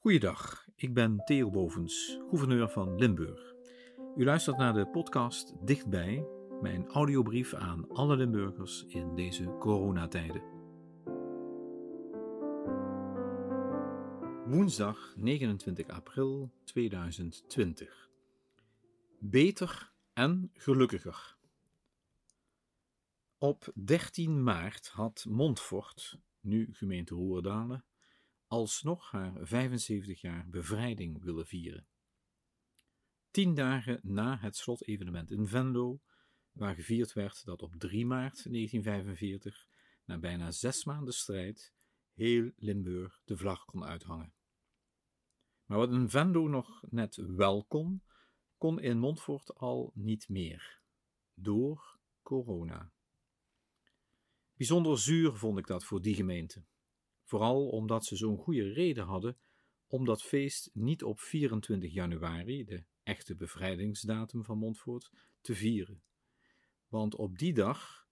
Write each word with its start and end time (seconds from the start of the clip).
Goeiedag, 0.00 0.66
ik 0.76 0.94
ben 0.94 1.24
Theo 1.24 1.50
Bovens, 1.50 2.18
gouverneur 2.28 2.68
van 2.68 2.98
Limburg. 2.98 3.54
U 4.16 4.24
luistert 4.24 4.56
naar 4.56 4.72
de 4.72 4.86
podcast 4.86 5.66
Dichtbij, 5.66 6.26
mijn 6.60 6.86
audiobrief 6.86 7.54
aan 7.54 7.88
alle 7.88 8.16
Limburgers 8.16 8.84
in 8.86 9.14
deze 9.14 9.56
coronatijden. 9.58 10.42
Woensdag 14.46 15.14
29 15.16 15.88
april 15.88 16.52
2020. 16.64 18.10
Beter 19.18 19.92
en 20.12 20.50
gelukkiger. 20.52 21.36
Op 23.38 23.72
13 23.74 24.42
maart 24.42 24.88
had 24.88 25.24
Montfort, 25.28 26.18
nu 26.40 26.68
gemeente 26.72 27.14
Roerdalen, 27.14 27.84
alsnog 28.48 29.10
haar 29.10 29.46
75 29.46 30.20
jaar 30.20 30.48
bevrijding 30.48 31.22
willen 31.22 31.46
vieren. 31.46 31.86
Tien 33.30 33.54
dagen 33.54 34.00
na 34.02 34.38
het 34.38 34.56
slotevenement 34.56 35.30
in 35.30 35.46
Venlo, 35.46 36.00
waar 36.52 36.74
gevierd 36.74 37.12
werd 37.12 37.44
dat 37.44 37.62
op 37.62 37.74
3 37.78 38.06
maart 38.06 38.44
1945, 38.50 39.66
na 40.04 40.18
bijna 40.18 40.50
zes 40.50 40.84
maanden 40.84 41.14
strijd, 41.14 41.72
heel 42.12 42.50
Limburg 42.56 43.20
de 43.24 43.36
vlag 43.36 43.64
kon 43.64 43.84
uithangen. 43.84 44.32
Maar 45.64 45.78
wat 45.78 45.92
in 45.92 46.08
Venlo 46.08 46.48
nog 46.48 46.82
net 46.90 47.16
wel 47.16 47.64
kon, 47.64 48.02
kon 48.56 48.80
in 48.80 48.98
Montfort 48.98 49.54
al 49.54 49.92
niet 49.94 50.28
meer. 50.28 50.80
Door 51.34 51.98
corona. 52.22 52.92
Bijzonder 54.54 54.98
zuur 54.98 55.32
vond 55.32 55.58
ik 55.58 55.66
dat 55.66 55.84
voor 55.84 56.02
die 56.02 56.14
gemeente. 56.14 56.64
Vooral 57.28 57.68
omdat 57.68 58.04
ze 58.04 58.16
zo'n 58.16 58.38
goede 58.38 58.72
reden 58.72 59.04
hadden 59.04 59.38
om 59.86 60.04
dat 60.04 60.22
feest 60.22 60.70
niet 60.72 61.02
op 61.02 61.20
24 61.20 61.92
januari, 61.92 62.64
de 62.64 62.84
echte 63.02 63.34
bevrijdingsdatum 63.34 64.44
van 64.44 64.58
Montfort, 64.58 65.10
te 65.40 65.54
vieren. 65.54 66.02
Want 66.86 67.14
op 67.14 67.38
die 67.38 67.54
dag 67.54 68.08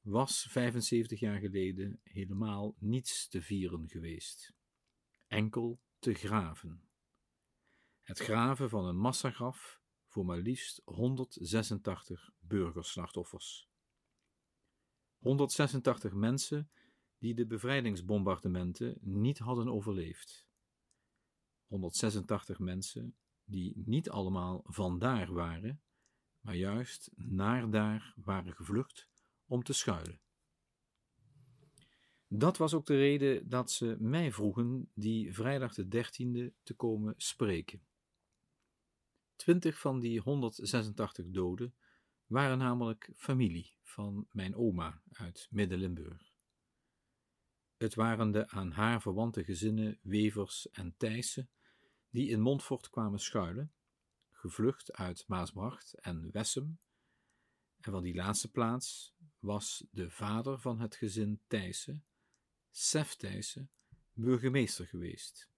was 0.00 0.46
75 0.50 1.20
jaar 1.20 1.38
geleden 1.38 2.00
helemaal 2.02 2.74
niets 2.78 3.28
te 3.28 3.42
vieren 3.42 3.88
geweest. 3.88 4.54
Enkel 5.26 5.80
te 5.98 6.14
graven. 6.14 6.88
Het 8.00 8.18
graven 8.18 8.68
van 8.68 8.84
een 8.84 8.98
massagraf 8.98 9.80
voor 10.06 10.24
maar 10.24 10.38
liefst 10.38 10.82
186 10.84 12.30
burgerslachtoffers. 12.38 13.68
186 15.18 16.12
mensen 16.12 16.70
die 17.18 17.34
de 17.34 17.46
bevrijdingsbombardementen 17.46 18.98
niet 19.00 19.38
hadden 19.38 19.68
overleefd. 19.68 20.46
186 21.66 22.58
mensen 22.58 23.16
die 23.44 23.72
niet 23.84 24.10
allemaal 24.10 24.64
vandaar 24.66 25.32
waren, 25.32 25.82
maar 26.40 26.56
juist 26.56 27.10
naar 27.14 27.70
daar 27.70 28.14
waren 28.16 28.54
gevlucht 28.54 29.08
om 29.46 29.62
te 29.62 29.72
schuilen. 29.72 30.20
Dat 32.26 32.56
was 32.56 32.74
ook 32.74 32.86
de 32.86 32.96
reden 32.96 33.48
dat 33.48 33.70
ze 33.70 33.96
mij 33.98 34.32
vroegen 34.32 34.90
die 34.94 35.34
vrijdag 35.34 35.74
de 35.74 35.84
13e 35.84 36.62
te 36.62 36.74
komen 36.74 37.14
spreken. 37.16 37.86
Twintig 39.36 39.78
van 39.78 40.00
die 40.00 40.20
186 40.20 41.26
doden 41.28 41.74
waren 42.26 42.58
namelijk 42.58 43.12
familie 43.16 43.72
van 43.82 44.26
mijn 44.32 44.54
oma 44.54 45.02
uit 45.12 45.48
Midden-Limburg. 45.50 46.37
Het 47.78 47.94
waren 47.94 48.30
de 48.30 48.48
aan 48.48 48.70
haar 48.70 49.02
verwante 49.02 49.44
gezinnen 49.44 49.98
Wevers 50.02 50.70
en 50.70 50.94
Thijssen 50.96 51.50
die 52.10 52.28
in 52.28 52.40
Montfort 52.40 52.90
kwamen 52.90 53.18
schuilen, 53.18 53.72
gevlucht 54.30 54.92
uit 54.92 55.24
Maasbracht 55.26 55.94
en 55.94 56.30
Wessem. 56.32 56.78
En 57.80 57.92
van 57.92 58.02
die 58.02 58.14
laatste 58.14 58.50
plaats 58.50 59.14
was 59.38 59.84
de 59.90 60.10
vader 60.10 60.58
van 60.58 60.80
het 60.80 60.96
gezin 60.96 61.40
Thijssen, 61.46 62.04
Sef 62.70 63.14
Thijssen, 63.14 63.70
burgemeester 64.12 64.86
geweest, 64.86 65.50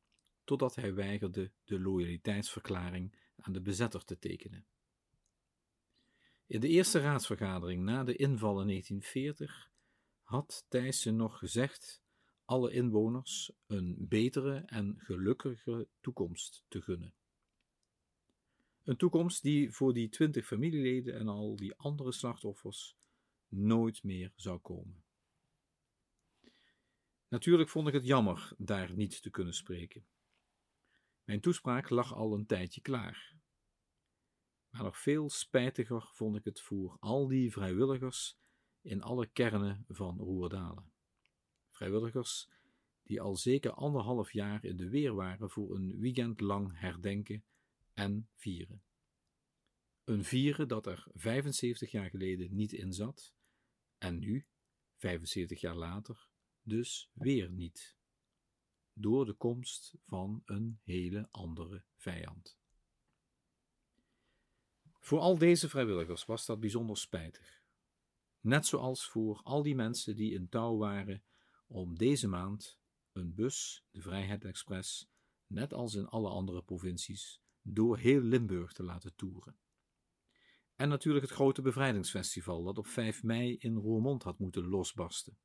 totdat 0.45 0.75
hij 0.75 0.95
weigerde 0.95 1.53
de 1.65 1.81
loyaliteitsverklaring 1.81 3.15
aan 3.37 3.53
de 3.53 3.61
bezetter 3.61 4.05
te 4.05 4.19
tekenen. 4.19 4.67
In 6.47 6.61
de 6.61 6.69
eerste 6.69 7.01
raadsvergadering 7.01 7.83
na 7.83 8.05
de 8.05 8.17
inval 8.17 8.61
in 8.61 8.67
1940 8.67 9.71
had 10.23 10.65
Thijssen 10.69 11.17
nog 11.17 11.39
gezegd 11.39 12.03
alle 12.51 12.73
inwoners 12.73 13.53
een 13.67 13.97
betere 13.99 14.55
en 14.55 14.99
gelukkigere 14.99 15.89
toekomst 16.01 16.65
te 16.69 16.83
gunnen. 16.83 17.15
Een 18.85 18.97
toekomst 18.97 19.43
die 19.43 19.73
voor 19.73 19.93
die 19.93 20.09
twintig 20.09 20.47
familieleden 20.47 21.15
en 21.15 21.29
al 21.29 21.57
die 21.57 21.75
andere 21.75 22.13
slachtoffers 22.13 22.97
nooit 23.49 24.03
meer 24.03 24.33
zou 24.37 24.59
komen. 24.59 25.05
Natuurlijk 27.29 27.69
vond 27.69 27.89
ik 27.89 27.95
het 27.95 28.07
jammer 28.07 28.53
daar 28.59 28.95
niet 28.95 29.23
te 29.23 29.31
kunnen 29.31 29.55
spreken. 29.55 30.07
Mijn 31.25 31.41
toespraak 31.41 31.91
lag 31.91 32.15
al 32.15 32.35
een 32.35 32.47
tijdje 32.47 32.81
klaar. 32.81 33.35
Maar 34.71 34.83
nog 34.83 34.99
veel 34.99 35.31
spijtiger 35.31 36.11
vond 36.13 36.37
ik 36.37 36.45
het 36.45 36.61
voor 36.61 36.97
al 37.01 37.29
die 37.29 37.53
vrijwilligers 37.53 38.39
in 38.81 39.03
alle 39.03 39.27
kernen 39.27 39.85
van 39.89 40.19
Roerdalen. 40.19 40.93
Vrijwilligers 41.81 42.49
die 43.03 43.21
al 43.21 43.37
zeker 43.37 43.73
anderhalf 43.73 44.33
jaar 44.33 44.65
in 44.65 44.77
de 44.77 44.89
weer 44.89 45.15
waren 45.15 45.51
voor 45.51 45.75
een 45.75 45.99
weekend 45.99 46.41
lang 46.41 46.79
herdenken 46.79 47.45
en 47.95 48.29
vieren. 48.35 48.83
Een 50.05 50.25
vieren 50.25 50.69
dat 50.69 50.87
er 50.87 51.07
75 51.13 51.91
jaar 51.91 52.11
geleden 52.11 52.55
niet 52.55 52.73
in 52.73 52.93
zat 52.93 53.35
en 53.99 54.19
nu, 54.19 54.47
75 54.97 55.61
jaar 55.61 55.75
later, 55.75 56.29
dus 56.63 57.11
weer 57.13 57.51
niet. 57.51 57.97
Door 58.93 59.25
de 59.25 59.35
komst 59.35 59.95
van 60.07 60.43
een 60.45 60.81
hele 60.85 61.29
andere 61.31 61.85
vijand. 61.97 62.59
Voor 64.99 65.19
al 65.19 65.39
deze 65.39 65.69
vrijwilligers 65.69 66.25
was 66.25 66.47
dat 66.47 66.61
bijzonder 66.61 66.97
spijtig. 66.97 67.63
Net 68.41 68.67
zoals 68.67 69.09
voor 69.09 69.41
al 69.43 69.63
die 69.63 69.75
mensen 69.75 70.17
die 70.17 70.33
in 70.33 70.49
touw 70.49 70.77
waren 70.77 71.23
om 71.71 71.99
deze 71.99 72.29
maand 72.29 72.79
een 73.13 73.35
bus, 73.35 73.87
de 73.91 74.01
Vrijheid 74.01 74.45
Express, 74.45 75.11
net 75.47 75.73
als 75.73 75.95
in 75.95 76.07
alle 76.07 76.29
andere 76.29 76.63
provincies, 76.63 77.43
door 77.63 77.99
heel 77.99 78.21
Limburg 78.21 78.73
te 78.73 78.83
laten 78.83 79.15
toeren. 79.15 79.59
En 80.75 80.89
natuurlijk 80.89 81.25
het 81.25 81.35
grote 81.35 81.63
bevrijdingsfestival 81.63 82.63
dat 82.63 82.79
op 82.79 82.87
5 82.87 83.23
mei 83.23 83.57
in 83.57 83.77
Roermond 83.77 84.23
had 84.23 84.39
moeten 84.39 84.69
losbarsten. 84.69 85.39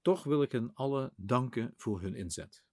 Toch 0.00 0.24
wil 0.24 0.42
ik 0.42 0.52
hen 0.52 0.74
alle 0.74 1.12
danken 1.16 1.74
voor 1.76 2.00
hun 2.00 2.14
inzet. 2.14 2.64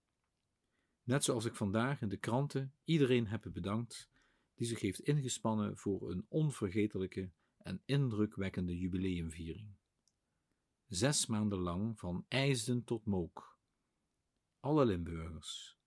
Net 1.03 1.23
zoals 1.23 1.45
ik 1.45 1.55
vandaag 1.55 2.01
in 2.01 2.09
de 2.09 2.17
kranten 2.17 2.75
iedereen 2.83 3.27
heb 3.27 3.49
bedankt 3.53 4.09
die 4.53 4.67
zich 4.67 4.79
heeft 4.79 4.99
ingespannen 4.99 5.77
voor 5.77 6.11
een 6.11 6.25
onvergetelijke 6.27 7.31
en 7.57 7.81
indrukwekkende 7.85 8.77
jubileumviering 8.77 9.79
zes 10.91 11.25
maanden 11.25 11.59
lang 11.59 11.99
van 11.99 12.25
IJsden 12.27 12.83
tot 12.83 13.05
Mook. 13.05 13.57
Alle 14.59 14.85
Limburgers, 14.85 15.77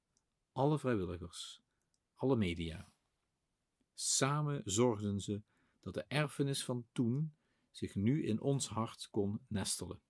alle 0.53 0.79
vrijwilligers, 0.79 1.63
alle 2.15 2.37
media. 2.37 2.93
Samen 3.95 4.63
zorgden 4.65 5.21
ze 5.21 5.43
dat 5.81 5.95
de 5.95 6.05
erfenis 6.05 6.65
van 6.65 6.87
toen 6.93 7.35
zich 7.71 7.95
nu 7.95 8.27
in 8.27 8.41
ons 8.41 8.69
hart 8.69 9.09
kon 9.11 9.41
nestelen. 9.49 10.01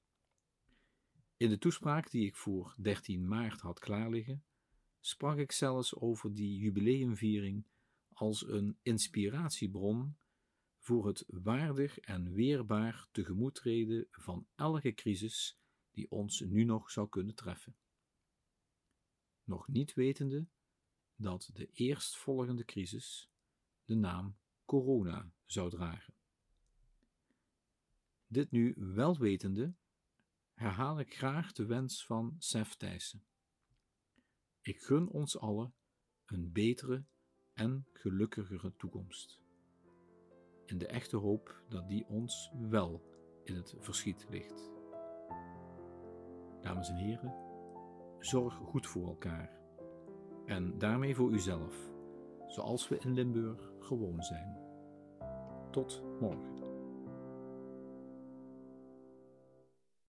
In 1.37 1.49
de 1.49 1.59
toespraak 1.59 2.10
die 2.10 2.27
ik 2.27 2.37
voor 2.37 2.75
13 2.78 3.28
maart 3.28 3.60
had 3.60 3.78
klaarliggen, 3.78 4.44
sprak 5.00 5.38
ik 5.38 5.53
zelfs 5.53 5.95
over 5.95 6.34
die 6.34 6.59
jubileumviering 6.59 7.66
als 8.09 8.48
een 8.48 8.78
inspiratiebron 8.83 10.16
voor 10.84 11.07
het 11.07 11.25
waardig 11.27 11.98
en 11.98 12.33
weerbaar 12.33 13.09
tegemoetreden 13.10 14.07
van 14.10 14.47
elke 14.54 14.95
crisis 14.95 15.59
die 15.91 16.10
ons 16.10 16.41
nu 16.41 16.65
nog 16.65 16.91
zou 16.91 17.09
kunnen 17.09 17.34
treffen. 17.34 17.77
Nog 19.45 19.69
niet 19.69 19.95
wetende 19.95 20.47
dat 21.16 21.51
de 21.53 21.71
eerstvolgende 21.72 22.65
crisis 22.65 23.31
de 23.84 23.95
naam 23.95 24.36
corona 24.65 25.33
zou 25.45 25.71
dragen. 25.71 26.15
Dit 28.27 28.51
nu 28.51 28.75
wel 28.77 29.19
wetende, 29.19 29.75
herhaal 30.54 31.01
ik 31.01 31.16
graag 31.16 31.53
de 31.53 31.66
wens 31.66 32.07
van 32.07 32.37
Sef 32.39 32.75
Thijssen. 32.75 33.25
Ik 34.60 34.83
gun 34.83 35.09
ons 35.09 35.39
allen 35.39 35.75
een 36.25 36.53
betere 36.53 37.04
en 37.53 37.87
gelukkigere 37.92 38.77
toekomst 38.77 39.42
in 40.66 40.78
de 40.78 40.87
echte 40.87 41.16
hoop 41.16 41.63
dat 41.69 41.89
die 41.89 42.07
ons 42.09 42.51
wel 42.61 43.03
in 43.45 43.55
het 43.55 43.75
verschiet 43.78 44.27
ligt. 44.31 44.71
Dames 46.61 46.89
en 46.89 46.97
heren, 46.97 47.34
zorg 48.19 48.55
goed 48.55 48.87
voor 48.87 49.07
elkaar 49.07 49.63
En 50.47 50.78
daarmee 50.78 51.15
voor 51.15 51.31
uzelf, 51.31 51.77
zoals 52.47 52.89
we 52.89 52.99
in 52.99 53.13
Limburg 53.13 53.72
gewoon 53.78 54.22
zijn. 54.22 54.57
Tot 55.71 56.03
morgen. 56.21 56.53